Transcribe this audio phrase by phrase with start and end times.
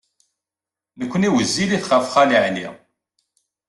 [0.99, 2.67] Nekkni wezzilit ɣef Xali Ɛli.